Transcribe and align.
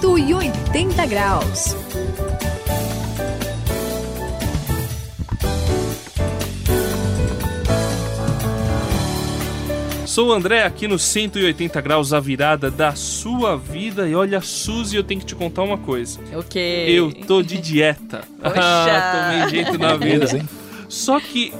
180 0.00 1.06
graus. 1.06 1.76
Sou 10.06 10.28
o 10.28 10.32
André 10.32 10.64
aqui 10.64 10.88
no 10.88 10.98
180 10.98 11.78
graus, 11.82 12.14
a 12.14 12.18
virada 12.18 12.70
da 12.70 12.94
sua 12.94 13.58
vida. 13.58 14.08
E 14.08 14.14
olha, 14.14 14.40
Suzy, 14.40 14.96
eu 14.96 15.04
tenho 15.04 15.20
que 15.20 15.26
te 15.26 15.34
contar 15.34 15.64
uma 15.64 15.76
coisa. 15.76 16.18
O 16.32 16.42
quê? 16.42 16.86
Eu 16.88 17.12
tô 17.12 17.42
de 17.42 17.58
dieta. 17.58 18.22
Poxa. 18.42 18.56
Tomei 19.12 19.50
jeito 19.50 19.78
na 19.78 19.96
vida. 19.98 20.26
Só 20.88 21.20
que, 21.20 21.52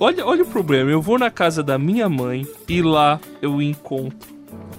olha, 0.00 0.26
olha 0.26 0.42
o 0.42 0.46
problema. 0.46 0.90
Eu 0.90 1.00
vou 1.00 1.16
na 1.16 1.30
casa 1.30 1.62
da 1.62 1.78
minha 1.78 2.08
mãe 2.08 2.44
e 2.68 2.82
lá 2.82 3.20
eu 3.40 3.62
encontro 3.62 4.34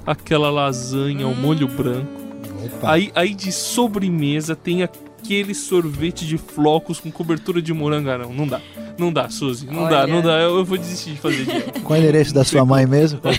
aquela 0.05 0.52
lasanha 0.52 1.24
ao 1.24 1.34
molho 1.34 1.70
branco. 1.70 2.25
Opa. 2.66 2.92
Aí, 2.94 3.12
aí 3.16 3.34
de 3.34 3.52
sobremesa 3.52 4.55
tem 4.55 4.84
aquele 4.84 5.54
sorvete 5.55 6.26
de 6.26 6.38
flocos 6.38 7.00
com 7.00 7.12
cobertura 7.12 7.62
de 7.62 7.74
morango. 7.74 8.10
Ah, 8.10 8.18
Não, 8.18 8.48
dá. 8.48 8.62
Não 8.98 9.12
dá, 9.12 9.30
Suzy. 9.30 9.66
Não 9.66 9.90
dá, 9.90 10.04
Olha. 10.04 10.08
não 10.14 10.22
dá. 10.22 10.40
Eu, 10.40 10.58
eu 10.58 10.64
vou 10.66 10.78
desistir 10.78 11.12
de 11.12 11.18
fazer 11.20 11.44
dieta. 11.46 11.80
Qual 11.84 11.98
é 11.98 12.00
o 12.00 12.04
endereço 12.04 12.34
da 12.34 12.44
sua 12.46 12.64
mãe 12.66 12.86
mesmo? 12.86 13.20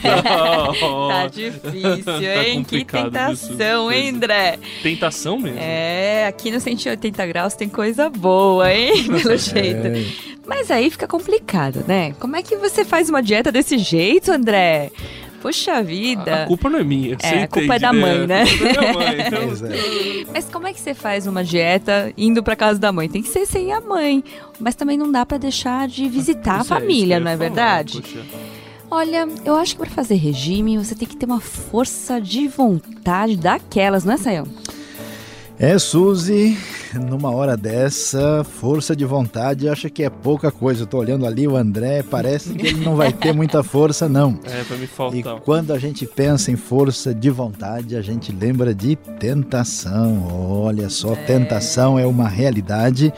Tá 1.09 1.27
difícil, 1.29 2.21
hein? 2.21 2.62
que 2.65 2.85
complicado, 2.85 3.27
viu, 3.29 3.37
Suzy? 3.37 3.49
tentação, 3.57 3.93
hein, 3.93 4.09
André? 4.11 4.59
Tentação 4.83 5.38
mesmo. 5.38 5.59
É, 5.59 6.27
aqui 6.27 6.51
no 6.51 6.61
180 6.61 7.27
graus 7.27 7.55
tem 7.55 7.69
coisa 7.69 8.11
boa, 8.11 8.73
hein? 8.73 9.05
Pelo 9.23 9.37
jeito. 9.37 9.87
É, 9.87 10.05
Mas 10.47 10.71
aí 10.71 10.91
fica 10.91 11.07
complicado, 11.09 11.85
né? 11.87 12.15
Como 12.21 12.37
é 12.37 12.43
que 12.43 12.57
você 12.57 12.85
faz 12.85 13.09
uma 13.09 13.23
dieta 13.23 13.51
desse 13.51 13.79
jeito, 13.79 14.30
André? 14.30 14.91
Puxa 15.47 15.80
vida. 15.83 16.43
A 16.43 16.47
culpa 16.47 16.69
não 16.69 16.80
é 16.80 16.85
minha. 16.85 17.15
É, 17.15 17.29
você 17.29 17.35
a 17.37 17.49
culpa 17.49 17.61
é 17.75 17.77
entende, 17.77 17.80
da 17.80 17.93
mãe, 17.93 18.27
né? 18.27 18.43
A 18.43 18.47
culpa 18.47 18.69
é 18.69 18.73
da 18.75 18.93
mãe. 18.93 19.16
Então, 19.27 19.66
é. 19.71 20.25
Mas 20.33 20.45
como 20.47 20.66
é 20.66 20.73
que 20.73 20.80
você 20.80 20.93
faz 20.93 21.27
uma 21.27 21.45
dieta 21.45 22.13
indo 22.16 22.43
pra 22.43 22.57
casa 22.57 22.79
da 22.80 22.91
mãe? 22.91 23.09
Tem 23.09 23.23
que 23.23 23.29
ser 23.29 23.47
sem 23.47 23.73
a 23.73 23.80
mãe. 23.80 24.25
Mas 24.59 24.75
também 24.75 24.97
não 24.99 25.11
dá 25.11 25.25
pra 25.25 25.38
deixar 25.38 25.87
de 25.87 26.09
visitar 26.09 26.59
a 26.59 26.63
Isso 26.63 26.75
é, 26.75 26.80
família, 26.80 27.19
que 27.19 27.25
não 27.25 27.30
é 27.30 27.37
falar, 27.37 27.49
verdade? 27.49 28.03
poxa. 28.03 28.21
Olha, 28.91 29.29
eu 29.45 29.57
acho 29.57 29.75
que 29.77 29.83
pra 29.83 29.91
fazer 29.91 30.15
regime 30.16 30.79
você 30.79 30.95
tem 30.95 31.07
que 31.07 31.16
ter 31.16 31.27
uma 31.27 31.41
força 31.41 32.21
de 32.21 32.49
vontade 32.49 33.37
daquelas, 33.37 34.05
não 34.05 34.15
é, 34.15 34.16
Sayão? 34.16 34.47
É, 35.59 35.79
Suzy, 35.79 36.57
numa 36.95 37.30
hora 37.30 37.56
dessa, 37.56 38.45
força 38.45 38.95
de 38.95 39.04
vontade, 39.04 39.68
acha 39.68 39.88
que 39.90 40.02
é 40.02 40.10
pouca 40.10 40.51
coisa. 40.51 40.82
Eu 40.82 40.87
tô 40.87 40.98
olhando 40.98 41.26
ali 41.26 41.46
o 41.46 41.56
André, 41.56 42.02
parece 42.02 42.51
que 42.54 42.66
ele 42.68 42.84
não 42.84 42.96
vai 42.96 43.12
ter 43.12 43.32
muita 43.32 43.62
força, 43.62 44.09
não. 44.09 44.38
É, 44.46 44.62
vai 44.62 44.79
me 44.79 44.84
E 44.84 44.87
faltar. 44.87 45.40
quando 45.40 45.73
a 45.73 45.79
gente 45.79 46.07
pensa 46.07 46.51
em 46.51 46.57
força 46.57 47.14
de 47.14 47.30
vontade, 47.30 47.96
a 47.96 48.02
gente 48.02 48.32
lembra 48.32 48.74
de 48.74 48.96
tentação. 49.18 50.26
Olha 50.62 50.88
só, 50.88 51.14
tentação 51.14 51.98
é 51.98 52.07
uma 52.07 52.29
realidade. 52.29 53.12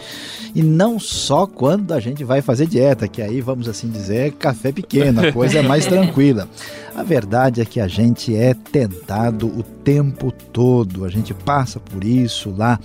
E 0.55 0.63
não 0.63 0.99
só 0.99 1.47
quando 1.47 1.93
a 1.93 2.01
gente 2.01 2.25
vai 2.25 2.41
fazer 2.43 2.67
dieta, 2.67 3.07
que 3.07 3.21
aí, 3.23 3.41
vamos 3.41 3.69
assim 3.69 3.89
dizer, 3.89 4.29
é 4.29 4.31
café 4.31 4.73
pequeno, 4.73 5.27
a 5.27 5.31
coisa 5.33 5.59
é 5.59 5.63
mais 5.63 5.87
tranquila. 5.87 6.49
A 6.97 7.03
verdade 7.03 7.61
é 7.61 7.65
que 7.65 7.79
a 7.81 7.87
gente 7.87 8.35
é 8.35 8.55
tentado 8.55 9.47
o 9.47 9.63
tempo 9.63 10.33
todo, 10.33 11.05
a 11.05 11.09
gente 11.09 11.33
passa 11.33 11.79
por 11.79 12.03
isso 12.03 12.53
lá 12.57 12.81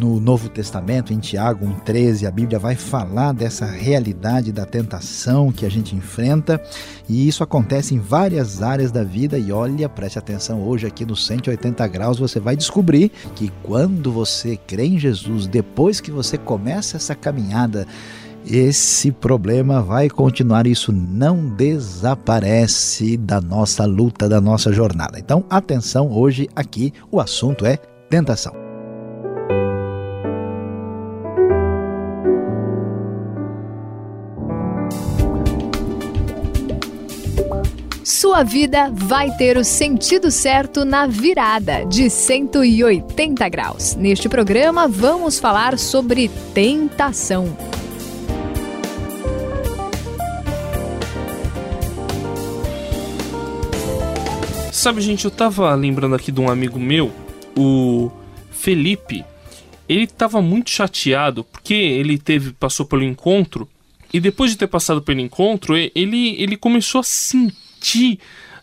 no 0.00 0.05
Novo 0.20 0.48
Testamento, 0.48 1.12
em 1.12 1.18
Tiago 1.18 1.66
1,13, 1.66 2.26
a 2.26 2.30
Bíblia 2.30 2.58
vai 2.58 2.74
falar 2.74 3.32
dessa 3.32 3.66
realidade 3.66 4.52
da 4.52 4.64
tentação 4.64 5.50
que 5.50 5.66
a 5.66 5.68
gente 5.68 5.94
enfrenta 5.94 6.60
e 7.08 7.26
isso 7.26 7.42
acontece 7.42 7.94
em 7.94 7.98
várias 7.98 8.62
áreas 8.62 8.92
da 8.92 9.02
vida. 9.02 9.38
E 9.38 9.50
olha, 9.52 9.88
preste 9.88 10.18
atenção, 10.18 10.62
hoje 10.62 10.86
aqui 10.86 11.04
no 11.04 11.16
180 11.16 11.86
graus 11.88 12.18
você 12.18 12.38
vai 12.38 12.56
descobrir 12.56 13.10
que 13.34 13.50
quando 13.62 14.12
você 14.12 14.56
crê 14.56 14.86
em 14.86 14.98
Jesus, 14.98 15.46
depois 15.46 16.00
que 16.00 16.10
você 16.10 16.38
começa 16.38 16.96
essa 16.96 17.14
caminhada, 17.14 17.86
esse 18.46 19.10
problema 19.10 19.82
vai 19.82 20.08
continuar, 20.08 20.66
isso 20.66 20.92
não 20.92 21.48
desaparece 21.48 23.16
da 23.16 23.40
nossa 23.40 23.84
luta, 23.84 24.28
da 24.28 24.40
nossa 24.40 24.72
jornada. 24.72 25.18
Então, 25.18 25.44
atenção, 25.50 26.12
hoje 26.12 26.48
aqui 26.54 26.92
o 27.10 27.20
assunto 27.20 27.66
é 27.66 27.76
tentação. 28.08 28.65
Sua 38.06 38.44
vida 38.44 38.88
vai 38.94 39.36
ter 39.36 39.56
o 39.56 39.64
sentido 39.64 40.30
certo 40.30 40.84
na 40.84 41.08
virada 41.08 41.84
de 41.86 42.08
180 42.08 43.48
graus. 43.48 43.96
Neste 43.96 44.28
programa, 44.28 44.86
vamos 44.86 45.40
falar 45.40 45.76
sobre 45.76 46.30
tentação. 46.54 47.58
Sabe, 54.70 55.00
gente, 55.00 55.24
eu 55.24 55.30
tava 55.32 55.74
lembrando 55.74 56.14
aqui 56.14 56.30
de 56.30 56.40
um 56.40 56.48
amigo 56.48 56.78
meu, 56.78 57.10
o 57.56 58.08
Felipe. 58.52 59.24
Ele 59.88 60.06
tava 60.06 60.40
muito 60.40 60.70
chateado 60.70 61.42
porque 61.42 61.74
ele 61.74 62.18
teve 62.18 62.52
passou 62.52 62.86
pelo 62.86 63.02
encontro 63.02 63.68
e 64.12 64.20
depois 64.20 64.52
de 64.52 64.58
ter 64.58 64.68
passado 64.68 65.02
pelo 65.02 65.18
encontro, 65.18 65.76
ele, 65.76 66.40
ele 66.40 66.56
começou 66.56 67.00
a 67.00 67.02
sentir 67.04 67.65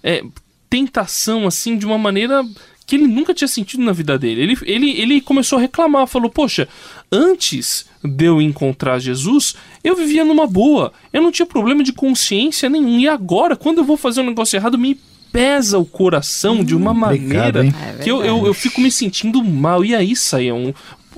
é, 0.03 0.23
tentação 0.69 1.47
assim 1.47 1.77
de 1.77 1.85
uma 1.85 1.97
maneira 1.97 2.43
que 2.85 2.95
ele 2.95 3.07
nunca 3.07 3.33
tinha 3.33 3.47
sentido 3.47 3.83
na 3.83 3.91
vida 3.91 4.17
dele. 4.17 4.41
Ele, 4.41 4.57
ele, 4.63 5.01
ele 5.01 5.21
começou 5.21 5.57
a 5.57 5.61
reclamar, 5.61 6.07
falou: 6.07 6.29
Poxa, 6.29 6.67
antes 7.11 7.85
de 8.03 8.25
eu 8.25 8.41
encontrar 8.41 8.99
Jesus, 8.99 9.55
eu 9.83 9.95
vivia 9.95 10.25
numa 10.25 10.45
boa, 10.45 10.91
eu 11.11 11.21
não 11.21 11.31
tinha 11.31 11.45
problema 11.45 11.83
de 11.83 11.93
consciência 11.93 12.69
nenhum. 12.69 12.99
E 12.99 13.07
agora, 13.07 13.55
quando 13.55 13.79
eu 13.79 13.83
vou 13.83 13.97
fazer 13.97 14.21
um 14.21 14.25
negócio 14.25 14.57
errado, 14.57 14.77
me 14.77 14.99
pesa 15.31 15.79
o 15.79 15.85
coração 15.85 16.63
de 16.63 16.75
uma 16.75 16.93
complicado, 16.93 17.55
maneira 17.55 17.65
hein? 17.65 17.73
É 17.99 18.03
que 18.03 18.11
eu, 18.11 18.23
eu, 18.23 18.45
eu 18.45 18.53
fico 18.53 18.79
me 18.79 18.91
sentindo 18.91 19.43
mal. 19.43 19.83
E 19.83 19.95
aí, 19.95 20.15
Saião, 20.15 20.73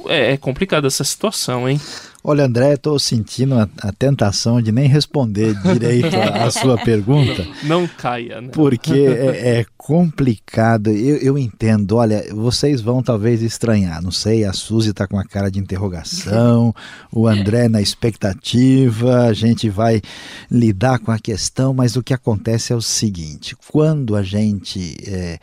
é, 0.08 0.34
é 0.34 0.38
complicado 0.38 0.88
essa 0.88 1.04
situação, 1.04 1.68
hein? 1.68 1.80
Olha, 2.28 2.46
André, 2.46 2.74
estou 2.74 2.98
sentindo 2.98 3.54
a, 3.54 3.70
a 3.84 3.92
tentação 3.92 4.60
de 4.60 4.72
nem 4.72 4.88
responder 4.88 5.54
direito 5.62 6.16
a 6.16 6.50
sua 6.50 6.76
pergunta, 6.76 7.46
Não 7.62 7.88
caia, 7.88 8.42
né? 8.42 8.50
porque 8.52 8.94
é, 8.98 9.60
é 9.60 9.66
complicado. 9.78 10.90
Eu, 10.90 11.18
eu 11.18 11.38
entendo. 11.38 11.98
Olha, 11.98 12.26
vocês 12.34 12.82
vão 12.82 13.04
talvez 13.04 13.44
estranhar. 13.44 14.02
Não 14.02 14.10
sei, 14.10 14.44
a 14.44 14.54
Suzy 14.54 14.90
está 14.90 15.06
com 15.06 15.20
a 15.20 15.24
cara 15.24 15.52
de 15.52 15.60
interrogação, 15.60 16.74
o 17.12 17.28
André 17.28 17.70
na 17.70 17.80
expectativa. 17.80 19.28
A 19.28 19.34
gente 19.34 19.70
vai 19.70 20.02
lidar 20.50 20.98
com 20.98 21.12
a 21.12 21.20
questão, 21.20 21.76
mas 21.76 21.96
o 21.96 22.02
que 22.02 22.14
acontece 22.14 22.74
é 22.74 22.76
o 22.76 22.82
seguinte: 22.82 23.56
quando 23.72 24.16
a 24.16 24.24
gente 24.24 24.98
é, 25.06 25.38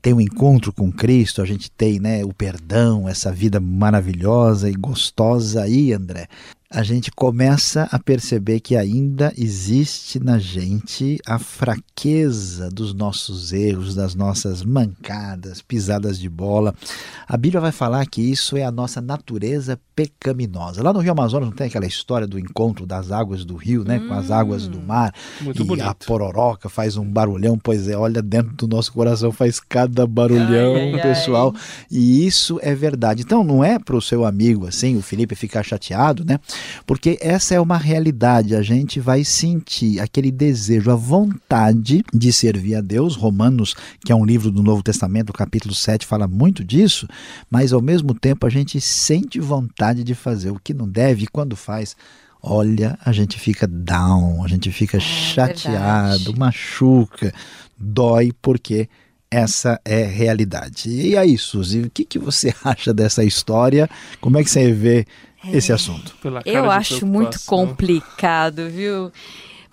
tem 0.00 0.12
um 0.12 0.20
encontro 0.20 0.72
com 0.72 0.92
Cristo, 0.92 1.42
a 1.42 1.46
gente 1.46 1.70
tem 1.70 1.98
né, 1.98 2.24
o 2.24 2.32
perdão, 2.32 3.08
essa 3.08 3.32
vida 3.32 3.60
maravilhosa 3.60 4.70
e 4.70 4.74
gostosa 4.74 5.62
aí, 5.62 5.92
André. 5.92 6.28
A 6.70 6.82
gente 6.82 7.10
começa 7.10 7.88
a 7.90 7.98
perceber 7.98 8.60
que 8.60 8.76
ainda 8.76 9.32
existe 9.38 10.20
na 10.20 10.38
gente 10.38 11.18
a 11.26 11.38
fraqueza 11.38 12.68
dos 12.68 12.92
nossos 12.92 13.54
erros, 13.54 13.94
das 13.94 14.14
nossas 14.14 14.62
mancadas, 14.62 15.62
pisadas 15.62 16.18
de 16.18 16.28
bola. 16.28 16.74
A 17.26 17.38
Bíblia 17.38 17.58
vai 17.62 17.72
falar 17.72 18.04
que 18.04 18.20
isso 18.20 18.54
é 18.54 18.64
a 18.64 18.70
nossa 18.70 19.00
natureza 19.00 19.80
pecaminosa. 19.96 20.82
Lá 20.82 20.92
no 20.92 20.98
Rio 21.00 21.12
Amazonas 21.12 21.48
não 21.48 21.56
tem 21.56 21.68
aquela 21.68 21.86
história 21.86 22.26
do 22.26 22.38
encontro 22.38 22.84
das 22.84 23.10
águas 23.10 23.46
do 23.46 23.56
rio, 23.56 23.82
né, 23.82 23.98
com 24.00 24.12
as 24.12 24.30
águas 24.30 24.68
do 24.68 24.78
mar. 24.78 25.14
Muito 25.40 25.62
e 25.62 25.64
bonito. 25.64 25.88
a 25.88 25.94
pororoca 25.94 26.68
faz 26.68 26.98
um 26.98 27.04
barulhão, 27.04 27.58
pois 27.58 27.88
é, 27.88 27.96
olha, 27.96 28.20
dentro 28.20 28.54
do 28.54 28.68
nosso 28.68 28.92
coração 28.92 29.32
faz 29.32 29.58
cada 29.58 30.06
barulhão, 30.06 30.74
Ai, 30.74 30.92
ai, 30.92 30.94
ai. 30.96 31.02
pessoal. 31.02 31.54
E 31.90 32.26
isso 32.26 32.60
é 32.62 32.74
verdade. 32.74 33.22
Então 33.22 33.42
não 33.42 33.64
é 33.64 33.78
para 33.78 33.96
o 33.96 34.02
seu 34.02 34.26
amigo 34.26 34.66
assim, 34.66 34.98
o 34.98 35.02
Felipe, 35.02 35.34
ficar 35.34 35.62
chateado, 35.62 36.26
né? 36.26 36.38
Porque 36.86 37.18
essa 37.20 37.54
é 37.54 37.60
uma 37.60 37.76
realidade. 37.76 38.54
A 38.54 38.62
gente 38.62 39.00
vai 39.00 39.24
sentir 39.24 40.00
aquele 40.00 40.30
desejo, 40.30 40.90
a 40.90 40.94
vontade 40.94 42.04
de 42.12 42.32
servir 42.32 42.74
a 42.74 42.80
Deus. 42.80 43.16
Romanos, 43.16 43.74
que 44.04 44.12
é 44.12 44.14
um 44.14 44.24
livro 44.24 44.50
do 44.50 44.62
Novo 44.62 44.82
Testamento, 44.82 45.32
capítulo 45.32 45.74
7, 45.74 46.06
fala 46.06 46.26
muito 46.26 46.64
disso, 46.64 47.08
mas 47.50 47.72
ao 47.72 47.82
mesmo 47.82 48.14
tempo 48.14 48.46
a 48.46 48.50
gente 48.50 48.80
sente 48.80 49.40
vontade 49.40 50.04
de 50.04 50.14
fazer 50.14 50.50
o 50.50 50.60
que 50.62 50.74
não 50.74 50.88
deve 50.88 51.24
e 51.24 51.28
quando 51.28 51.56
faz. 51.56 51.96
Olha, 52.40 52.96
a 53.04 53.10
gente 53.12 53.38
fica 53.38 53.66
down, 53.66 54.44
a 54.44 54.48
gente 54.48 54.70
fica 54.70 55.00
chateado, 55.00 56.18
verdade. 56.18 56.38
machuca, 56.38 57.34
dói, 57.76 58.32
porque 58.40 58.88
essa 59.30 59.80
é 59.84 60.04
realidade. 60.04 60.88
E 60.88 61.16
aí, 61.16 61.36
Suzy, 61.36 61.82
o 61.82 61.90
que, 61.90 62.04
que 62.04 62.18
você 62.18 62.54
acha 62.64 62.94
dessa 62.94 63.24
história? 63.24 63.88
Como 64.20 64.38
é 64.38 64.44
que 64.44 64.50
você 64.50 64.72
vê 64.72 65.06
esse 65.46 65.72
assunto? 65.72 66.14
Eu 66.44 66.70
acho 66.70 67.06
muito 67.06 67.38
complicado, 67.46 68.68
viu? 68.68 69.12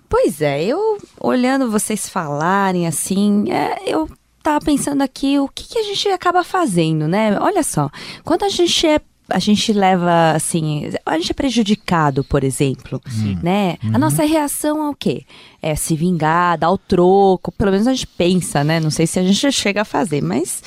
Pois 0.08 0.40
é, 0.40 0.64
eu 0.64 0.98
olhando 1.20 1.70
vocês 1.70 2.08
falarem 2.08 2.86
assim, 2.86 3.50
é, 3.50 3.82
eu 3.86 4.08
tava 4.42 4.64
pensando 4.64 5.02
aqui 5.02 5.38
o 5.38 5.48
que, 5.48 5.64
que 5.64 5.78
a 5.78 5.82
gente 5.82 6.08
acaba 6.08 6.44
fazendo, 6.44 7.08
né? 7.08 7.36
Olha 7.40 7.64
só, 7.64 7.90
quando 8.24 8.44
a 8.44 8.48
gente 8.48 8.86
é 8.86 9.00
a 9.28 9.40
gente 9.40 9.72
leva 9.72 10.32
assim, 10.36 10.88
a 11.04 11.18
gente 11.18 11.32
é 11.32 11.34
prejudicado, 11.34 12.22
por 12.22 12.44
exemplo, 12.44 13.00
Sim. 13.08 13.36
né? 13.42 13.76
Uhum. 13.82 13.90
A 13.94 13.98
nossa 13.98 14.24
reação 14.24 14.86
é 14.86 14.88
o 14.88 14.94
quê? 14.94 15.24
É 15.60 15.74
se 15.74 15.96
vingar, 15.96 16.56
dar 16.56 16.70
o 16.70 16.78
troco, 16.78 17.50
pelo 17.50 17.72
menos 17.72 17.88
a 17.88 17.92
gente 17.92 18.06
pensa, 18.06 18.62
né? 18.62 18.78
Não 18.78 18.90
sei 18.90 19.04
se 19.06 19.18
a 19.18 19.24
gente 19.24 19.50
chega 19.50 19.82
a 19.82 19.84
fazer, 19.84 20.22
mas 20.22 20.62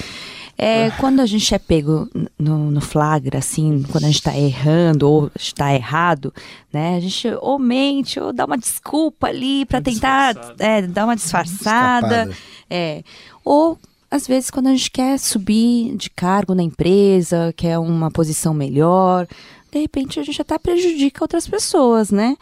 é, 0.62 0.92
quando 1.00 1.22
a 1.22 1.26
gente 1.26 1.56
é 1.56 1.58
pego 1.58 2.10
no, 2.38 2.70
no 2.70 2.82
flagra, 2.82 3.40
assim, 3.40 3.82
quando 3.90 4.04
a 4.04 4.08
gente 4.08 4.22
tá 4.22 4.38
errando 4.38 5.10
ou 5.10 5.32
está 5.34 5.74
errado, 5.74 6.34
né? 6.72 6.98
A 6.98 7.00
gente 7.00 7.30
ou 7.40 7.58
mente 7.58 8.20
ou 8.20 8.34
dá 8.34 8.44
uma 8.44 8.58
desculpa 8.58 9.28
ali 9.28 9.66
para 9.66 9.80
tentar 9.80 10.36
é, 10.60 10.82
dar 10.82 11.06
uma 11.06 11.16
disfarçada. 11.16 12.30
É. 12.70 13.04
Ou 13.46 13.80
às 14.12 14.28
vezes 14.28 14.52
quando 14.52 14.68
a 14.68 14.72
gente 14.72 14.92
quer 14.92 15.18
subir 15.18 15.96
de 15.96 16.10
cargo 16.10 16.54
na 16.54 16.62
empresa, 16.62 17.54
quer 17.56 17.80
uma 17.80 18.12
posição 18.12 18.54
melhor, 18.54 19.26
de 19.72 19.80
repente 19.80 20.20
a 20.20 20.24
gente 20.24 20.42
até 20.42 20.58
prejudica 20.58 21.24
outras 21.24 21.48
pessoas, 21.48 22.12
né? 22.12 22.36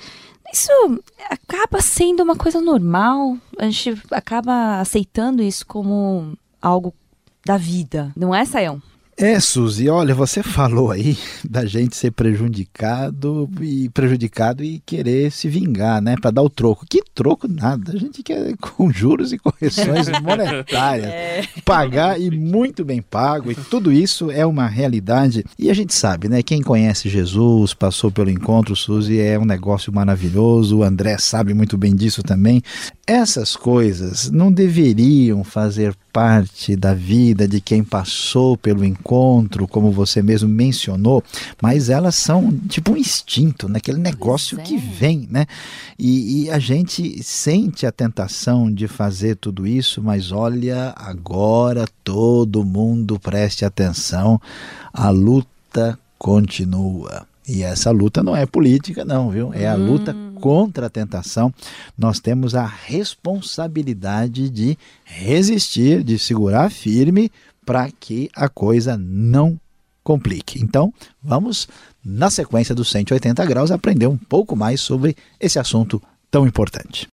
Isso 0.52 0.72
acaba 1.30 1.82
sendo 1.82 2.24
uma 2.24 2.36
coisa 2.36 2.60
normal, 2.60 3.38
a 3.60 3.66
gente 3.66 4.02
acaba 4.10 4.80
aceitando 4.80 5.44
isso 5.44 5.68
como 5.68 6.36
algo 6.60 6.92
da 7.48 7.58
vida, 7.58 8.12
não 8.16 8.36
é, 8.36 8.44
Sayão? 8.44 8.82
É, 9.20 9.40
Suzy, 9.40 9.90
olha, 9.90 10.14
você 10.14 10.44
falou 10.44 10.92
aí 10.92 11.18
da 11.50 11.66
gente 11.66 11.98
ser 11.98 12.12
prejudicado 12.12 13.50
e 13.60 13.90
prejudicado 13.90 14.64
e 14.64 14.80
querer 14.86 15.32
se 15.32 15.50
vingar, 15.50 16.00
né, 16.00 16.16
para 16.22 16.30
dar 16.30 16.44
o 16.44 16.50
troco. 16.52 16.86
Que 16.88 17.02
troco 17.16 17.48
nada, 17.48 17.94
a 17.94 17.98
gente 17.98 18.22
quer 18.22 18.56
com 18.62 18.92
juros 18.92 19.34
e 19.34 19.40
correções 19.40 20.08
monetárias, 20.22 21.48
pagar 21.66 22.22
e 22.22 22.30
muito 22.30 22.86
bem 22.86 23.02
pago, 23.02 23.52
e 23.52 23.56
tudo 23.56 23.92
isso 23.92 24.30
é 24.30 24.46
uma 24.46 24.68
realidade. 24.68 25.44
E 25.58 25.72
a 25.72 25.74
gente 25.74 25.96
sabe, 25.96 26.30
né, 26.30 26.44
quem 26.44 26.62
conhece 26.62 27.10
Jesus, 27.10 27.74
passou 27.74 28.12
pelo 28.12 28.30
encontro, 28.30 28.76
Suzy, 28.76 29.20
é 29.20 29.40
um 29.40 29.46
negócio 29.46 29.92
maravilhoso, 29.92 30.78
o 30.78 30.84
André 30.84 31.18
sabe 31.18 31.56
muito 31.56 31.76
bem 31.76 31.96
disso 31.96 32.22
também. 32.22 32.62
Essas 33.10 33.56
coisas 33.56 34.30
não 34.30 34.52
deveriam 34.52 35.42
fazer 35.42 35.96
parte 36.12 36.76
da 36.76 36.94
vida 36.94 37.48
de 37.48 37.62
quem 37.62 37.82
passou 37.82 38.58
pelo 38.58 38.84
encontro, 38.84 39.66
como 39.66 39.94
você 39.94 40.22
mesmo 40.22 40.50
mencionou, 40.50 41.24
mas 41.62 41.90
elas 41.90 42.16
são 42.16 42.52
tipo 42.68 42.92
um 42.92 42.98
instinto, 42.98 43.70
né? 43.70 43.78
aquele 43.78 44.00
negócio 44.00 44.60
é. 44.60 44.62
que 44.62 44.76
vem, 44.76 45.26
né? 45.32 45.46
E, 45.98 46.44
e 46.44 46.50
a 46.50 46.60
gente 46.60 47.24
sente 47.24 47.86
a 47.86 47.94
tentação 47.94 48.70
de 48.70 48.90
fazer 48.90 49.38
tudo 49.38 49.66
isso, 49.66 50.04
mas 50.04 50.34
olha, 50.34 50.94
agora 50.98 51.86
todo 52.04 52.66
mundo 52.66 53.18
preste 53.18 53.64
atenção, 53.64 54.38
a 54.92 55.10
luta 55.10 55.98
continua. 56.20 57.26
E 57.48 57.64
essa 57.64 57.90
luta 57.90 58.22
não 58.22 58.36
é 58.36 58.46
política, 58.46 59.06
não, 59.06 59.30
viu? 59.30 59.54
É 59.54 59.66
a 59.66 59.76
luta 59.76 60.14
contra 60.40 60.88
a 60.88 60.90
tentação. 60.90 61.54
Nós 61.98 62.20
temos 62.20 62.56
a 62.56 62.66
responsabilidade 62.66 64.50
de 64.50 64.78
resistir, 65.04 66.04
de 66.04 66.18
segurar 66.18 66.70
firme 66.70 67.32
para 67.66 67.90
que 67.92 68.30
a 68.36 68.48
coisa 68.48 68.98
não 68.98 69.60
complique. 70.04 70.64
Então, 70.64 70.94
vamos, 71.22 71.68
na 72.04 72.30
sequência 72.30 72.74
dos 72.74 72.90
180 72.90 73.46
graus, 73.46 73.72
aprender 73.72 74.08
um 74.08 74.18
pouco 74.18 74.56
mais 74.56 74.80
sobre 74.80 75.16
esse 75.40 75.60
assunto 75.60 76.02
tão 76.32 76.48
importante. 76.48 77.08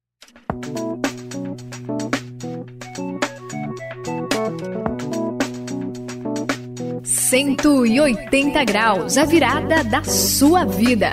180 7.35 8.65
graus, 8.65 9.19
a 9.19 9.25
virada 9.25 9.83
da 9.83 10.05
sua 10.05 10.65
vida. 10.65 11.11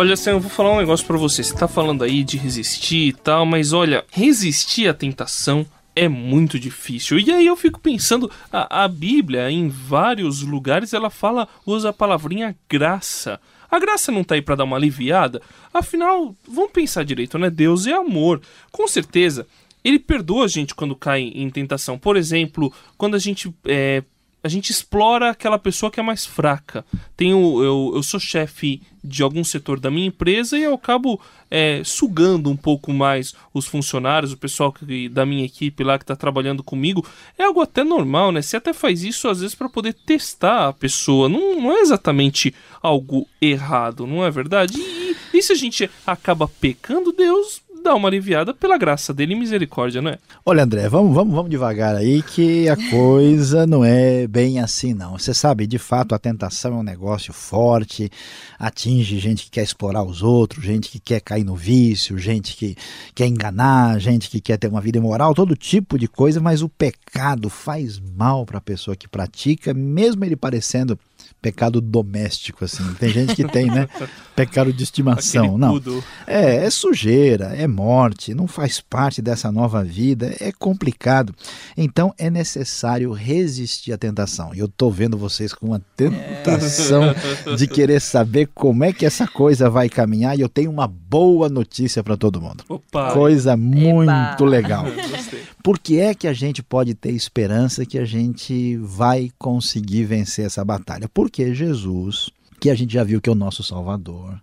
Olha, 0.00 0.16
Sam, 0.16 0.30
eu 0.30 0.40
vou 0.40 0.50
falar 0.50 0.72
um 0.72 0.78
negócio 0.78 1.06
pra 1.06 1.18
você. 1.18 1.44
Você 1.44 1.54
tá 1.54 1.68
falando 1.68 2.02
aí 2.02 2.24
de 2.24 2.38
resistir 2.38 3.08
e 3.08 3.12
tal, 3.12 3.44
mas 3.44 3.74
olha, 3.74 4.02
resistir 4.10 4.88
à 4.88 4.94
tentação 4.94 5.66
é 5.94 6.08
muito 6.08 6.58
difícil. 6.58 7.18
E 7.18 7.30
aí 7.30 7.46
eu 7.46 7.54
fico 7.54 7.78
pensando, 7.78 8.30
a, 8.50 8.84
a 8.84 8.88
Bíblia, 8.88 9.50
em 9.50 9.68
vários 9.68 10.40
lugares, 10.40 10.94
ela 10.94 11.10
fala, 11.10 11.46
usa 11.66 11.90
a 11.90 11.92
palavrinha 11.92 12.56
graça. 12.66 13.38
A 13.70 13.78
graça 13.78 14.10
não 14.10 14.24
tá 14.24 14.36
aí 14.36 14.40
pra 14.40 14.54
dar 14.54 14.64
uma 14.64 14.78
aliviada? 14.78 15.42
Afinal, 15.70 16.34
vamos 16.48 16.72
pensar 16.72 17.04
direito, 17.04 17.38
né? 17.38 17.50
Deus 17.50 17.86
é 17.86 17.92
amor. 17.92 18.40
Com 18.72 18.88
certeza, 18.88 19.46
ele 19.84 19.98
perdoa 19.98 20.46
a 20.46 20.48
gente 20.48 20.74
quando 20.74 20.96
cai 20.96 21.24
em 21.24 21.50
tentação. 21.50 21.98
Por 21.98 22.16
exemplo, 22.16 22.72
quando 22.96 23.16
a 23.16 23.18
gente 23.18 23.54
é, 23.66 24.02
a 24.42 24.48
gente 24.48 24.70
explora 24.70 25.30
aquela 25.30 25.58
pessoa 25.58 25.90
que 25.90 26.00
é 26.00 26.02
mais 26.02 26.24
fraca. 26.24 26.84
Tenho, 27.16 27.62
eu, 27.62 27.92
eu 27.94 28.02
sou 28.02 28.18
chefe 28.18 28.82
de 29.02 29.22
algum 29.22 29.44
setor 29.44 29.78
da 29.78 29.90
minha 29.90 30.06
empresa 30.06 30.58
e 30.58 30.62
eu 30.62 30.74
acabo 30.74 31.20
é, 31.50 31.82
sugando 31.84 32.50
um 32.50 32.56
pouco 32.56 32.92
mais 32.92 33.34
os 33.52 33.66
funcionários, 33.66 34.32
o 34.32 34.36
pessoal 34.36 34.72
que, 34.72 35.08
da 35.08 35.26
minha 35.26 35.44
equipe 35.44 35.84
lá 35.84 35.98
que 35.98 36.04
está 36.04 36.16
trabalhando 36.16 36.62
comigo. 36.62 37.06
É 37.38 37.44
algo 37.44 37.60
até 37.60 37.84
normal, 37.84 38.32
né? 38.32 38.40
Você 38.40 38.56
até 38.56 38.72
faz 38.72 39.02
isso 39.02 39.28
às 39.28 39.40
vezes 39.40 39.54
para 39.54 39.68
poder 39.68 39.92
testar 39.92 40.68
a 40.68 40.72
pessoa. 40.72 41.28
Não, 41.28 41.60
não 41.60 41.72
é 41.72 41.80
exatamente 41.80 42.54
algo 42.82 43.26
errado, 43.40 44.06
não 44.06 44.24
é 44.24 44.30
verdade? 44.30 44.78
E, 44.78 45.16
e 45.34 45.42
se 45.42 45.52
a 45.52 45.56
gente 45.56 45.90
acaba 46.06 46.48
pecando, 46.48 47.12
Deus 47.12 47.62
dá 47.82 47.94
uma 47.94 48.08
aliviada 48.08 48.52
pela 48.52 48.78
graça 48.78 49.12
dele 49.12 49.34
e 49.34 49.36
misericórdia, 49.36 50.00
não 50.02 50.10
é? 50.10 50.18
Olha, 50.44 50.64
André, 50.64 50.88
vamos, 50.88 51.14
vamos, 51.14 51.34
vamos 51.34 51.50
devagar 51.50 51.96
aí 51.96 52.22
que 52.22 52.68
a 52.68 52.76
coisa 52.90 53.66
não 53.66 53.84
é 53.84 54.26
bem 54.26 54.60
assim, 54.60 54.94
não. 54.94 55.18
Você 55.18 55.34
sabe, 55.34 55.66
de 55.66 55.78
fato, 55.78 56.14
a 56.14 56.18
tentação 56.18 56.74
é 56.74 56.76
um 56.76 56.82
negócio 56.82 57.32
forte, 57.32 58.10
atinge 58.58 59.18
gente 59.18 59.44
que 59.44 59.50
quer 59.50 59.62
explorar 59.62 60.02
os 60.02 60.22
outros, 60.22 60.64
gente 60.64 60.90
que 60.90 60.98
quer 60.98 61.20
cair 61.20 61.44
no 61.44 61.56
vício, 61.56 62.18
gente 62.18 62.56
que 62.56 62.76
quer 63.14 63.26
enganar, 63.26 63.98
gente 63.98 64.28
que 64.28 64.40
quer 64.40 64.58
ter 64.58 64.68
uma 64.68 64.80
vida 64.80 64.98
imoral, 64.98 65.34
todo 65.34 65.56
tipo 65.56 65.98
de 65.98 66.06
coisa, 66.08 66.40
mas 66.40 66.62
o 66.62 66.68
pecado 66.68 67.48
faz 67.48 67.98
mal 67.98 68.44
para 68.44 68.58
a 68.58 68.62
pessoa 68.62 68.96
que 68.96 69.08
pratica, 69.08 69.72
mesmo 69.72 70.24
ele 70.24 70.36
parecendo 70.36 70.98
pecado 71.40 71.80
doméstico, 71.80 72.64
assim. 72.64 72.84
Tem 72.94 73.08
gente 73.10 73.34
que 73.34 73.44
tem, 73.44 73.66
né? 73.66 73.88
Pecado 74.36 74.72
de 74.72 74.82
estimação. 74.82 75.58
Não. 75.58 75.80
É, 76.26 76.64
é 76.64 76.70
sujeira, 76.70 77.54
é 77.56 77.66
morte, 77.66 78.32
não 78.32 78.46
faz 78.46 78.80
parte 78.80 79.20
dessa 79.20 79.52
nova 79.52 79.84
vida, 79.84 80.34
é 80.40 80.50
complicado. 80.52 81.34
Então 81.76 82.14
é 82.16 82.30
necessário 82.30 83.12
resistir 83.12 83.92
à 83.92 83.98
tentação. 83.98 84.54
E 84.54 84.58
eu 84.58 84.68
tô 84.68 84.90
vendo 84.90 85.18
vocês 85.18 85.52
com 85.52 85.66
uma 85.66 85.82
tentação 85.94 87.14
de 87.56 87.66
querer 87.66 88.00
saber 88.00 88.48
como 88.54 88.84
é 88.84 88.92
que 88.92 89.04
essa 89.04 89.26
coisa 89.26 89.68
vai 89.68 89.88
caminhar 89.88 90.38
e 90.38 90.40
eu 90.40 90.48
tenho 90.48 90.70
uma 90.70 90.86
boa 90.86 91.48
notícia 91.48 92.02
para 92.02 92.16
todo 92.16 92.40
mundo. 92.40 92.64
Opa! 92.68 93.12
Coisa 93.12 93.56
muito 93.56 94.44
legal. 94.44 94.84
Gostei. 95.10 95.40
Por 95.62 95.78
que 95.78 96.00
é 96.00 96.14
que 96.14 96.26
a 96.26 96.32
gente 96.32 96.62
pode 96.62 96.94
ter 96.94 97.12
esperança 97.12 97.84
que 97.84 97.98
a 97.98 98.04
gente 98.04 98.78
vai 98.78 99.30
conseguir 99.38 100.04
vencer 100.04 100.46
essa 100.46 100.64
batalha? 100.64 101.08
Porque 101.30 101.54
Jesus, 101.54 102.28
que 102.58 102.68
a 102.68 102.74
gente 102.74 102.92
já 102.92 103.04
viu 103.04 103.20
que 103.20 103.30
é 103.30 103.32
o 103.32 103.36
nosso 103.36 103.62
Salvador, 103.62 104.36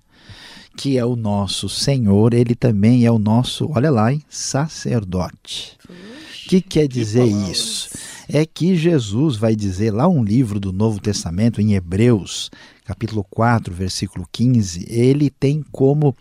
que 0.78 0.98
é 0.98 1.04
o 1.04 1.18
nosso 1.18 1.68
Senhor, 1.68 2.34
ele 2.34 2.56
também 2.56 3.06
é 3.06 3.12
o 3.12 3.20
nosso, 3.20 3.70
olha 3.76 3.92
lá, 3.92 4.14
hein, 4.14 4.24
sacerdote. 4.30 5.78
O 5.90 6.48
que 6.48 6.62
quer 6.62 6.88
dizer 6.88 7.30
palavras. 7.30 7.50
isso? 7.50 7.90
É 8.30 8.46
que 8.46 8.74
Jesus 8.78 9.36
vai 9.36 9.54
dizer 9.54 9.92
lá 9.92 10.08
um 10.08 10.24
livro 10.24 10.62
do 10.62 10.72
Novo 10.72 11.02
Testamento, 11.02 11.60
em 11.60 11.74
Hebreus, 11.74 12.50
capítulo 12.86 13.26
4, 13.30 13.74
versículo 13.74 14.26
15, 14.32 14.86
ele 14.90 15.30
tem 15.30 15.62
como 15.74 16.16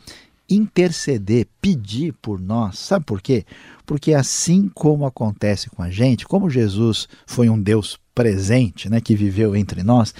interceder, 0.50 1.46
pedir 1.60 2.12
por 2.14 2.40
nós. 2.40 2.80
Sabe 2.80 3.04
por 3.04 3.22
quê? 3.22 3.44
Porque 3.86 4.14
assim 4.14 4.68
como 4.74 5.06
acontece 5.06 5.70
com 5.70 5.80
a 5.80 5.90
gente, 5.90 6.26
como 6.26 6.50
Jesus 6.50 7.06
foi 7.24 7.48
um 7.48 7.62
Deus 7.62 7.96
presente, 8.16 8.88
né, 8.88 8.98
que 8.98 9.14
viveu 9.14 9.54
entre 9.54 9.82
nós, 9.82 10.14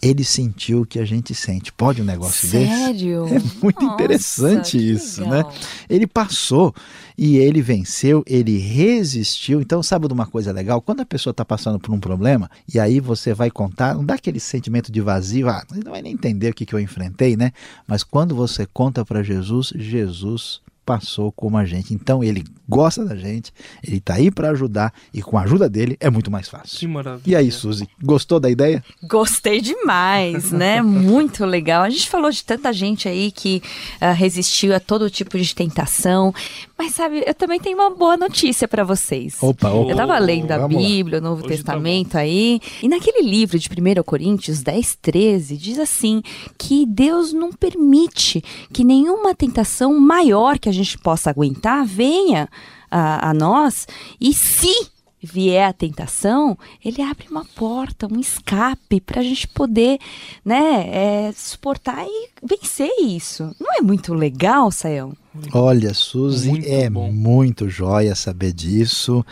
ele 0.00 0.22
sentiu 0.22 0.82
o 0.82 0.86
que 0.86 1.00
a 1.00 1.04
gente 1.04 1.34
sente. 1.34 1.72
Pode 1.72 2.00
um 2.00 2.04
negócio 2.04 2.48
desse? 2.48 2.72
Sério? 2.72 3.26
É 3.26 3.40
muito 3.60 3.82
Nossa, 3.82 3.94
interessante 3.94 4.78
isso, 4.78 5.20
legal. 5.22 5.50
né? 5.50 5.58
Ele 5.88 6.06
passou 6.06 6.72
e 7.18 7.38
ele 7.38 7.60
venceu, 7.60 8.22
ele 8.24 8.56
resistiu. 8.56 9.60
Então, 9.60 9.82
sabe 9.82 10.06
de 10.06 10.14
uma 10.14 10.26
coisa 10.26 10.52
legal? 10.52 10.80
Quando 10.80 11.00
a 11.00 11.04
pessoa 11.04 11.32
está 11.32 11.44
passando 11.44 11.80
por 11.80 11.92
um 11.92 11.98
problema 11.98 12.48
e 12.72 12.78
aí 12.78 13.00
você 13.00 13.34
vai 13.34 13.50
contar, 13.50 13.96
não 13.96 14.04
dá 14.04 14.14
aquele 14.14 14.38
sentimento 14.38 14.92
de 14.92 15.00
vazio, 15.00 15.48
ah, 15.48 15.64
não 15.84 15.90
vai 15.90 16.02
nem 16.02 16.12
entender 16.12 16.50
o 16.50 16.54
que, 16.54 16.64
que 16.64 16.74
eu 16.74 16.78
enfrentei, 16.78 17.36
né? 17.36 17.50
Mas 17.84 18.04
quando 18.04 18.32
você 18.32 18.64
conta 18.64 19.04
para 19.04 19.24
Jesus, 19.24 19.72
Jesus 19.74 20.60
passou 20.90 21.30
como 21.30 21.56
a 21.56 21.64
gente. 21.64 21.94
Então 21.94 22.24
ele 22.24 22.42
gosta 22.68 23.04
da 23.04 23.14
gente, 23.14 23.52
ele 23.82 23.98
está 23.98 24.14
aí 24.14 24.28
para 24.28 24.50
ajudar 24.50 24.92
e 25.14 25.22
com 25.22 25.38
a 25.38 25.42
ajuda 25.42 25.68
dele 25.68 25.96
é 26.00 26.10
muito 26.10 26.32
mais 26.32 26.48
fácil. 26.48 26.80
Que 26.80 26.86
maravilha. 26.88 27.22
E 27.24 27.36
aí, 27.36 27.52
Suzy, 27.52 27.88
gostou 28.02 28.40
da 28.40 28.50
ideia? 28.50 28.82
Gostei 29.04 29.60
demais, 29.60 30.50
né? 30.50 30.80
Muito 30.82 31.44
legal. 31.44 31.82
A 31.82 31.90
gente 31.90 32.08
falou 32.08 32.30
de 32.30 32.44
tanta 32.44 32.72
gente 32.72 33.08
aí 33.08 33.30
que 33.30 33.62
uh, 34.00 34.14
resistiu 34.14 34.74
a 34.74 34.80
todo 34.80 35.10
tipo 35.10 35.38
de 35.38 35.54
tentação, 35.54 36.34
mas 36.76 36.94
sabe, 36.94 37.22
eu 37.26 37.34
também 37.34 37.60
tenho 37.60 37.76
uma 37.76 37.90
boa 37.90 38.16
notícia 38.16 38.66
para 38.66 38.82
vocês. 38.82 39.36
Opa, 39.40 39.68
opa. 39.68 39.88
Eu 39.88 39.90
estava 39.90 40.18
lendo 40.18 40.50
a. 40.52 40.66
Bíblia, 40.66 41.18
o 41.18 41.20
Novo 41.20 41.40
Hoje 41.44 41.48
tá 41.62 41.74
Testamento 41.74 42.16
aí, 42.16 42.60
e 42.82 42.88
naquele 42.88 43.28
livro 43.28 43.58
de 43.58 43.68
1 43.68 44.02
Coríntios 44.02 44.62
10, 44.62 44.98
13, 45.02 45.56
diz 45.56 45.78
assim: 45.78 46.22
que 46.56 46.86
Deus 46.86 47.32
não 47.32 47.52
permite 47.52 48.42
que 48.72 48.84
nenhuma 48.84 49.34
tentação 49.34 49.98
maior 49.98 50.58
que 50.58 50.68
a 50.68 50.72
gente 50.72 50.79
possa 50.98 51.30
aguentar 51.30 51.84
venha 51.84 52.48
a, 52.90 53.30
a 53.30 53.34
nós, 53.34 53.86
e 54.20 54.32
se 54.32 54.90
vier 55.22 55.68
a 55.68 55.72
tentação, 55.72 56.56
ele 56.84 57.02
abre 57.02 57.26
uma 57.30 57.44
porta, 57.44 58.08
um 58.10 58.18
escape 58.18 59.00
para 59.00 59.20
a 59.20 59.24
gente 59.24 59.46
poder, 59.48 59.98
né, 60.44 60.88
é, 60.88 61.32
suportar 61.32 62.04
e 62.06 62.28
vencer 62.42 62.90
isso. 63.00 63.54
Não 63.60 63.74
é 63.74 63.82
muito 63.82 64.14
legal, 64.14 64.70
Sayão? 64.70 65.12
Olha, 65.52 65.94
Suzy, 65.94 66.50
Muito 66.50 66.68
é 66.68 66.90
bom. 66.90 67.12
muito 67.12 67.68
jóia 67.68 68.14
saber 68.14 68.52
disso. 68.52 69.24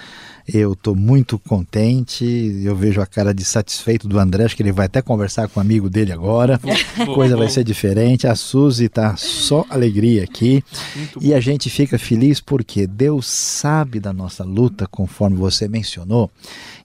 Eu 0.46 0.72
estou 0.72 0.96
muito 0.96 1.38
contente. 1.38 2.24
Eu 2.64 2.74
vejo 2.74 3.02
a 3.02 3.06
cara 3.06 3.34
de 3.34 3.44
satisfeito 3.44 4.08
do 4.08 4.18
André, 4.18 4.44
acho 4.44 4.56
que 4.56 4.62
ele 4.62 4.72
vai 4.72 4.86
até 4.86 5.02
conversar 5.02 5.46
com 5.48 5.60
o 5.60 5.62
amigo 5.62 5.90
dele 5.90 6.10
agora. 6.10 6.58
A 6.98 7.04
coisa 7.04 7.36
vai 7.36 7.50
ser 7.50 7.64
diferente. 7.64 8.26
A 8.26 8.34
Suzy 8.34 8.88
tá 8.88 9.14
só 9.16 9.66
alegria 9.68 10.24
aqui. 10.24 10.64
Muito 10.96 11.18
E 11.22 11.34
a 11.34 11.40
gente 11.40 11.68
fica 11.68 11.98
feliz 11.98 12.40
porque 12.40 12.86
Deus 12.86 13.26
sabe 13.26 14.00
da 14.00 14.12
nossa 14.12 14.42
luta, 14.42 14.86
conforme 14.86 15.36
você 15.36 15.68
mencionou, 15.68 16.30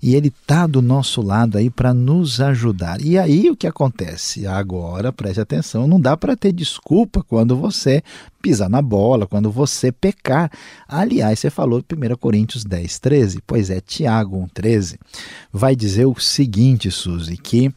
e 0.02 0.14
Ele 0.14 0.28
está 0.28 0.68
do 0.68 0.82
nosso 0.82 1.22
lado 1.22 1.58
aí 1.58 1.70
para 1.70 1.94
nos 1.94 2.42
ajudar. 2.42 3.00
E 3.00 3.18
aí 3.18 3.50
o 3.50 3.56
que 3.56 3.68
acontece? 3.68 4.46
Agora, 4.46 5.14
preste 5.14 5.40
atenção, 5.40 5.88
não 5.88 6.02
dá 6.02 6.18
para 6.18 6.36
ter 6.36 6.52
desculpa 6.52 7.24
quando 7.24 7.56
você 7.56 8.04
pisar 8.44 8.70
na 8.70 8.82
bola, 8.82 9.26
quando 9.26 9.50
você 9.50 9.90
pecar. 9.90 10.52
Aliás, 10.86 11.40
você 11.40 11.50
falou 11.50 11.82
de 11.82 11.96
1 11.96 12.18
Coríntios 12.18 12.66
10, 12.66 13.00
13. 13.00 13.42
Pois 13.48 13.70
é, 13.70 13.80
Tiago 13.80 14.38
1, 14.38 14.48
13 14.50 15.00
vai 15.52 15.76
dizer 15.76 16.06
o 16.06 16.20
seguinte, 16.20 16.92
Suzy, 16.92 17.38
que 17.38 17.74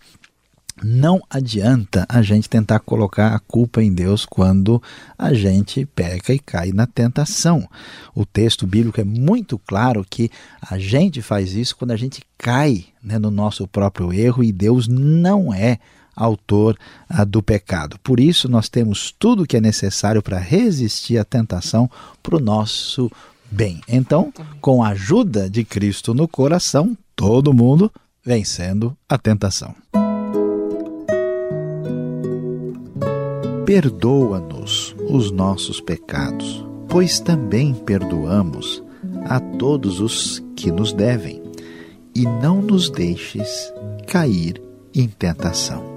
não 0.83 1.23
adianta 1.31 2.05
a 2.09 2.21
gente 2.21 2.51
tentar 2.51 2.81
colocar 2.81 3.35
a 3.35 3.39
culpa 3.39 3.83
em 3.83 3.95
Deus 3.95 4.27
quando 4.27 4.83
a 5.17 5.33
gente 5.33 5.87
peca 5.87 6.35
e 6.35 6.39
cai 6.39 6.73
na 6.73 6.87
tentação. 6.87 7.67
O 8.15 8.27
texto 8.27 8.67
bíblico 8.67 9.01
é 9.01 9.05
muito 9.05 9.59
claro 9.59 10.05
que 10.09 10.31
a 10.61 10.79
gente 10.79 11.23
faz 11.23 11.55
isso 11.55 11.77
quando 11.77 11.93
a 11.93 11.97
gente 11.97 12.23
cai 12.37 12.87
né, 13.03 13.19
no 13.19 13.31
nosso 13.31 13.67
próprio 13.67 14.13
erro 14.13 14.45
e 14.45 14.53
Deus 14.53 14.87
não 14.87 15.55
é 15.55 15.79
autor 16.17 16.77
ah, 17.09 17.25
do 17.25 17.43
pecado. 17.43 17.99
Por 18.03 18.19
isso, 18.19 18.49
nós 18.49 18.69
temos 18.69 19.15
tudo 19.17 19.43
o 19.43 19.47
que 19.47 19.59
é 19.59 19.61
necessário 19.61 20.23
para 20.23 20.39
resistir 20.39 21.19
à 21.19 21.25
tentação 21.25 21.91
para 22.23 22.37
o 22.37 22.41
nosso 22.41 23.11
bem. 23.51 23.81
Então, 23.87 24.33
com 24.61 24.83
a 24.83 24.89
ajuda 24.89 25.49
de 25.49 25.65
Cristo 25.65 26.15
no 26.15 26.27
coração, 26.27 26.97
todo 27.15 27.53
mundo 27.53 27.93
vencendo 28.25 28.97
a 29.09 29.17
tentação. 29.17 29.75
Perdoa-nos 33.65 34.95
os 35.09 35.31
nossos 35.31 35.81
pecados, 35.81 36.65
pois 36.89 37.19
também 37.19 37.75
perdoamos 37.75 38.83
a 39.25 39.41
todos 39.41 40.01
os 40.01 40.43
que 40.55 40.71
nos 40.71 40.93
devem, 40.93 41.43
e 42.15 42.23
não 42.23 42.63
nos 42.63 42.89
deixes 42.89 43.73
cair 44.07 44.63
em 44.95 45.09
tentação. 45.09 45.96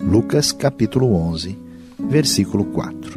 Lucas 0.00 0.50
capítulo 0.52 1.14
11, 1.14 1.56
versículo 1.98 2.64
4. 2.64 3.14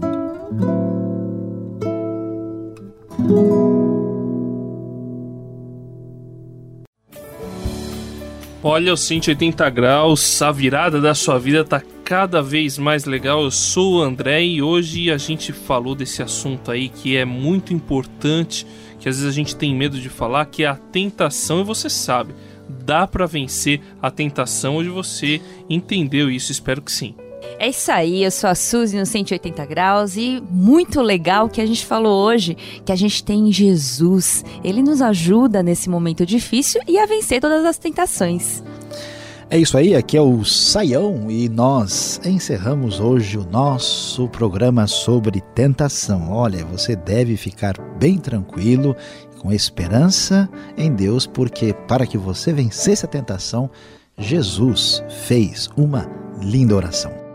Olha, 8.64 8.94
o 8.94 8.98
180 8.98 9.70
graus, 9.70 10.42
a 10.42 10.52
virada 10.52 11.02
da 11.02 11.16
sua 11.16 11.40
vida 11.40 11.64
tá 11.64 11.82
cada 12.04 12.42
vez 12.42 12.78
mais 12.78 13.06
legal. 13.06 13.42
Eu 13.42 13.52
sou 13.52 13.96
o 13.96 14.02
André 14.02 14.44
e 14.44 14.62
hoje 14.62 15.10
a 15.10 15.18
gente 15.18 15.52
falou 15.52 15.96
desse 15.96 16.22
assunto 16.22 16.70
aí 16.70 16.90
que 16.90 17.16
é 17.16 17.26
muito 17.26 17.74
importante, 17.74 18.68
que 19.00 19.10
às 19.10 19.18
vezes 19.18 19.32
a 19.32 19.36
gente 19.36 19.56
tem 19.56 19.76
medo 19.76 20.00
de 20.00 20.10
falar, 20.10 20.46
que 20.46 20.64
é 20.64 20.68
a 20.68 20.76
tentação 20.76 21.62
e 21.62 21.64
você 21.64 21.90
sabe, 21.90 22.34
dá 22.68 23.08
pra 23.08 23.26
vencer 23.26 23.82
a 24.02 24.12
tentação. 24.12 24.78
Hoje 24.78 24.90
você 24.90 25.42
entendeu 25.70 26.30
isso, 26.30 26.52
espero 26.52 26.82
que 26.82 26.92
sim. 26.92 27.16
É 27.60 27.70
isso 27.70 27.92
aí, 27.92 28.24
eu 28.24 28.30
sou 28.30 28.50
a 28.50 28.56
Suzy 28.56 28.98
no 28.98 29.06
180 29.06 29.66
graus 29.66 30.16
e 30.16 30.44
muito 30.50 31.02
legal 31.02 31.50
que 31.50 31.62
a 31.62 31.66
gente 31.66 31.86
falou 31.86 32.26
hoje, 32.26 32.56
que 32.86 32.92
a 32.92 32.96
gente 32.96 33.24
tem 33.24 33.52
Jesus. 33.52 34.44
Ele 34.64 34.84
nos 34.84 35.02
ajuda 35.02 35.64
nesse 35.64 35.90
momento 35.90 36.26
difícil 36.26 36.82
e 36.88 37.00
a 37.00 37.06
vencer 37.06 37.42
todas 37.42 37.66
as 37.66 37.78
tentações. 37.78 38.62
É 39.50 39.58
isso 39.58 39.78
aí, 39.78 39.96
aqui 39.96 40.18
é 40.18 40.22
o 40.22 40.44
Saião 40.44 41.32
e 41.32 41.48
nós 41.48 42.20
encerramos 42.26 43.00
hoje 43.00 43.38
o 43.38 43.46
nosso 43.50 44.28
programa 44.28 44.86
sobre 44.88 45.40
tentação. 45.56 46.34
Olha, 46.34 46.66
você 46.66 46.98
deve 46.98 47.38
ficar 47.38 47.80
bem 47.98 48.18
tranquilo, 48.18 48.94
com 49.38 49.52
esperança 49.52 50.50
em 50.78 50.94
Deus, 50.94 51.26
porque 51.26 51.74
para 51.74 52.06
que 52.06 52.18
você 52.18 52.52
vencesse 52.52 53.06
a 53.06 53.08
tentação, 53.08 53.70
Jesus 54.18 55.04
fez 55.28 55.70
uma 55.78 56.10
linda 56.42 56.76
oração. 56.76 57.28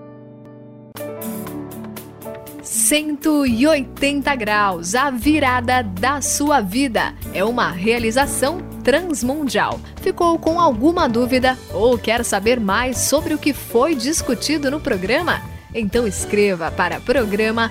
180 2.63 4.35
graus, 4.35 4.95
a 4.95 5.11
virada 5.11 5.83
da 5.83 6.21
sua 6.21 6.61
vida. 6.61 7.15
É 7.33 7.45
uma 7.45 7.71
realização 7.71 8.61
transmundial. 8.83 9.81
Ficou 10.01 10.39
com 10.39 10.61
alguma 10.61 11.09
dúvida 11.09 11.57
ou 11.73 11.97
quer 11.97 12.25
saber 12.25 12.59
mais 12.59 12.99
sobre 12.99 13.35
o 13.35 13.39
que 13.39 13.53
foi 13.53 13.95
discutido 13.95 14.71
no 14.71 14.81
programa? 14.81 15.41
Então 15.75 16.07
escreva 16.07 16.71
para 16.71 17.01
programa 17.01 17.71